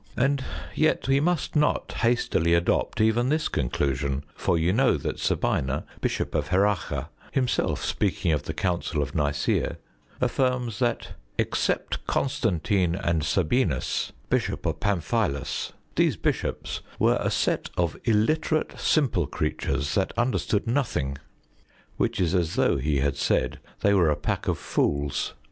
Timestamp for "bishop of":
6.01-6.47, 14.27-14.79